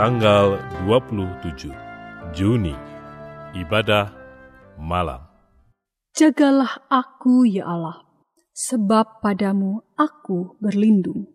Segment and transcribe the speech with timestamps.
[0.00, 0.56] tanggal
[0.88, 1.68] 27
[2.32, 2.72] Juni,
[3.52, 4.08] ibadah
[4.80, 5.20] malam.
[6.16, 8.08] Jagalah aku, ya Allah,
[8.56, 11.28] sebab padamu aku berlindung.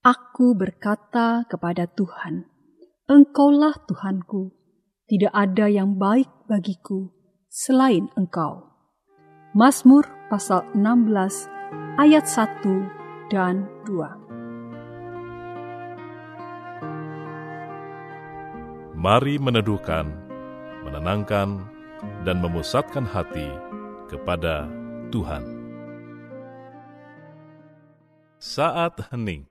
[0.00, 2.48] Aku berkata kepada Tuhan,
[3.04, 4.48] Engkaulah Tuhanku,
[5.04, 7.12] tidak ada yang baik bagiku
[7.52, 8.64] selain Engkau.
[9.52, 12.64] Mazmur pasal 16 ayat 1
[13.28, 14.19] dan 2.
[19.00, 20.12] Mari meneduhkan,
[20.84, 21.64] menenangkan,
[22.20, 23.48] dan memusatkan hati
[24.12, 24.68] kepada
[25.08, 25.40] Tuhan.
[28.36, 29.48] Saat hening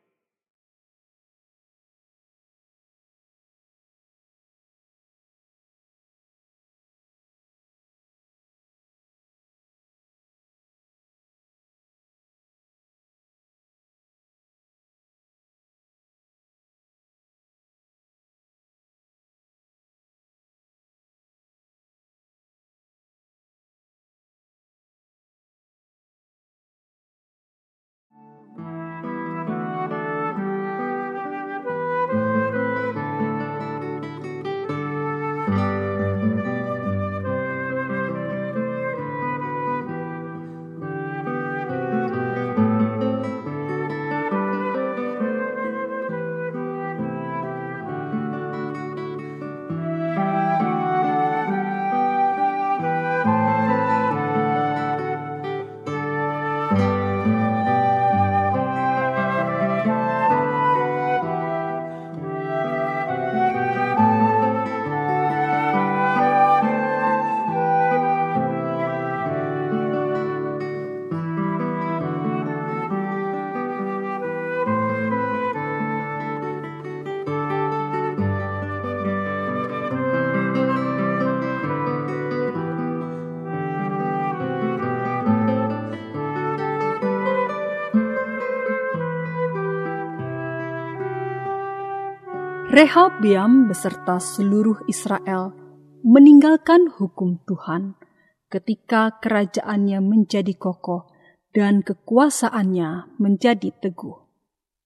[92.70, 95.58] Rehabiam beserta seluruh Israel
[96.06, 97.98] meninggalkan hukum Tuhan
[98.46, 101.10] ketika kerajaannya menjadi kokoh
[101.50, 104.22] dan kekuasaannya menjadi teguh.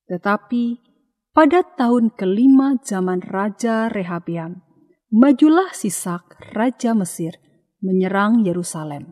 [0.07, 0.79] Tetapi
[1.35, 4.63] pada tahun kelima zaman Raja Rehabiam,
[5.11, 7.35] majulah Sisak Raja Mesir
[7.83, 9.11] menyerang Yerusalem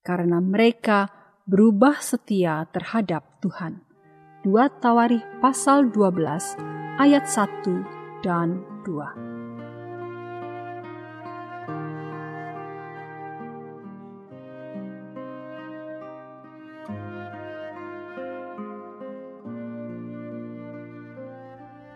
[0.00, 1.12] karena mereka
[1.44, 3.84] berubah setia terhadap Tuhan.
[4.48, 9.00] 2 Tawarikh pasal 12 ayat 1 dan 2.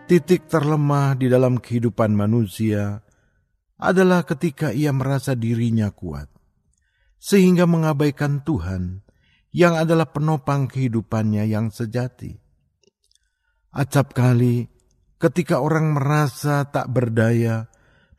[0.07, 3.03] Titik terlemah di dalam kehidupan manusia
[3.77, 6.31] adalah ketika ia merasa dirinya kuat,
[7.19, 9.03] sehingga mengabaikan Tuhan
[9.51, 12.39] yang adalah penopang kehidupannya yang sejati.
[13.75, 14.76] Acap kali
[15.17, 17.65] Ketika orang merasa tak berdaya,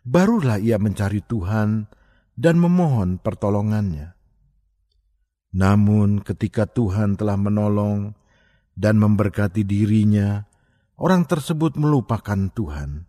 [0.03, 1.87] barulah ia mencari Tuhan
[2.35, 4.19] dan memohon pertolongannya.
[5.55, 8.19] Namun, ketika Tuhan telah menolong
[8.75, 10.43] dan memberkati dirinya,
[10.99, 13.07] orang tersebut melupakan Tuhan.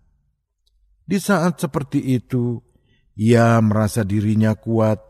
[1.10, 2.62] Di saat seperti itu,
[3.18, 5.02] ia merasa dirinya kuat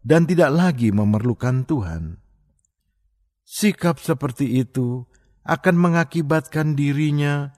[0.00, 2.16] dan tidak lagi memerlukan Tuhan.
[3.44, 5.04] Sikap seperti itu
[5.44, 7.52] akan mengakibatkan dirinya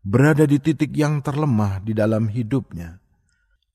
[0.00, 3.00] berada di titik yang terlemah di dalam hidupnya.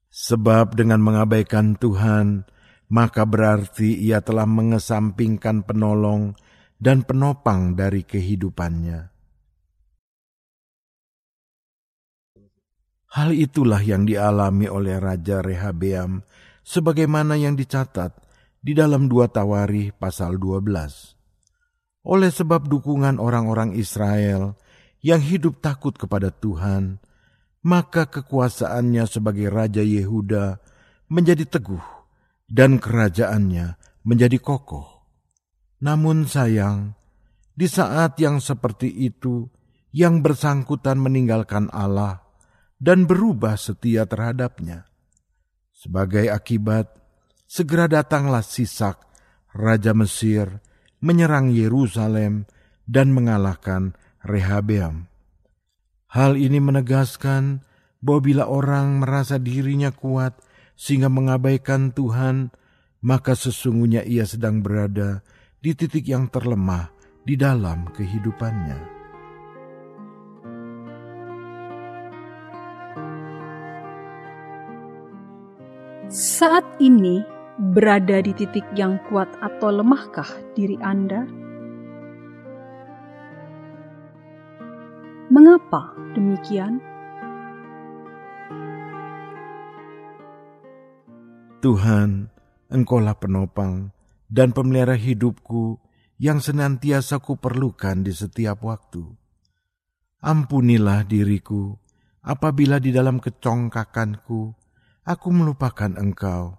[0.09, 2.47] Sebab dengan mengabaikan Tuhan,
[2.89, 6.37] maka berarti ia telah mengesampingkan penolong
[6.79, 9.11] dan penopang dari kehidupannya.
[13.15, 16.19] Hal itulah yang dialami oleh Raja Rehabeam
[16.67, 18.11] sebagaimana yang dicatat
[18.59, 21.15] di dalam dua Tawari pasal 12.
[22.05, 24.59] Oleh sebab dukungan orang-orang Israel
[25.05, 26.97] yang hidup takut kepada Tuhan,
[27.61, 30.57] maka kekuasaannya sebagai Raja Yehuda
[31.13, 31.85] menjadi teguh
[32.49, 35.05] dan kerajaannya menjadi kokoh.
[35.85, 36.97] Namun sayang,
[37.53, 39.45] di saat yang seperti itu,
[39.93, 42.25] yang bersangkutan meninggalkan Allah
[42.81, 44.89] dan berubah setia terhadapnya.
[45.69, 46.89] Sebagai akibat,
[47.45, 49.05] segera datanglah Sisak,
[49.53, 50.65] Raja Mesir,
[50.97, 52.49] menyerang Yerusalem
[52.89, 53.93] dan mengalahkan
[54.25, 55.05] Rehabeam.
[56.09, 57.61] Hal ini menegaskan
[58.01, 60.33] bahwa bila orang merasa dirinya kuat
[60.73, 62.49] sehingga mengabaikan Tuhan,
[63.05, 65.21] maka sesungguhnya ia sedang berada
[65.61, 66.89] di titik yang terlemah
[67.21, 68.95] di dalam kehidupannya.
[76.09, 77.25] Saat ini
[77.57, 81.44] berada di titik yang kuat atau lemahkah diri Anda?
[85.75, 86.79] Mengapa demikian?
[91.59, 92.31] Tuhan,
[92.71, 93.91] Engkaulah penopang
[94.31, 95.77] dan pemelihara hidupku
[96.15, 99.03] yang senantiasa kuperlukan di setiap waktu.
[100.23, 101.75] Ampunilah diriku
[102.23, 104.41] apabila di dalam kecongkakanku
[105.05, 106.55] aku melupakan engkau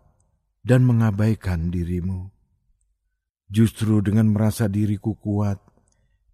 [0.60, 2.28] dan mengabaikan dirimu.
[3.48, 5.58] Justru dengan merasa diriku kuat,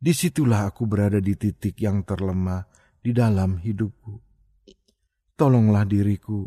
[0.02, 2.66] di situlah aku berada di titik yang terlemah
[2.98, 4.18] di dalam hidupku.
[5.38, 6.42] Tolonglah diriku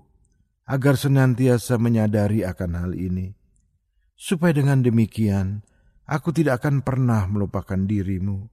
[0.68, 3.32] agar senantiasa menyadari akan hal ini,
[4.12, 5.64] supaya dengan demikian
[6.04, 8.52] aku tidak akan pernah melupakan dirimu.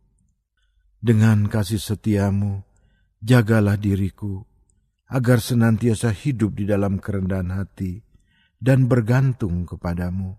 [1.03, 2.63] Dengan kasih setiamu,
[3.19, 4.47] jagalah diriku,
[5.11, 8.07] agar senantiasa hidup di dalam kerendahan hati
[8.63, 10.39] dan bergantung kepadamu.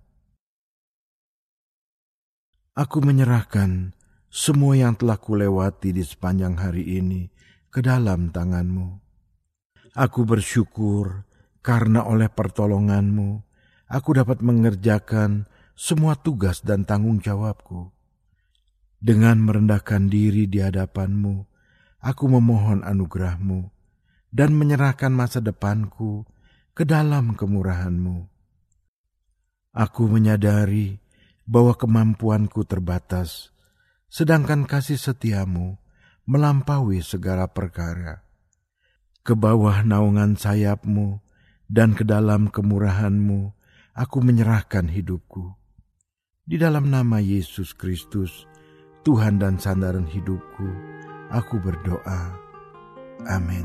[2.74, 3.92] Aku menyerahkan
[4.34, 7.30] semua yang telah kulewati di sepanjang hari ini
[7.70, 8.98] ke dalam tanganmu.
[9.94, 11.30] Aku bersyukur
[11.62, 13.30] karena oleh pertolonganmu,
[13.94, 15.46] aku dapat mengerjakan
[15.78, 17.94] semua tugas dan tanggung jawabku.
[18.98, 21.46] Dengan merendahkan diri di hadapanmu,
[22.02, 23.70] aku memohon anugerahmu
[24.34, 26.26] dan menyerahkan masa depanku
[26.74, 28.26] ke dalam kemurahanmu.
[29.78, 30.98] Aku menyadari
[31.46, 33.53] bahwa kemampuanku terbatas,
[34.14, 35.82] sedangkan kasih setiamu
[36.30, 38.22] melampaui segala perkara.
[39.26, 41.18] Ke bawah naungan sayapmu
[41.66, 43.58] dan ke dalam kemurahanmu,
[43.98, 45.58] aku menyerahkan hidupku
[46.44, 48.44] di dalam nama Yesus Kristus,
[49.08, 50.68] Tuhan dan sandaran hidupku,
[51.32, 52.36] aku berdoa.
[53.32, 53.64] Amin.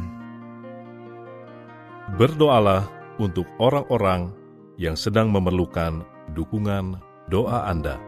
[2.14, 2.86] Berdoalah
[3.18, 4.30] untuk orang-orang
[4.78, 6.06] yang sedang memerlukan
[6.38, 8.07] dukungan doa Anda.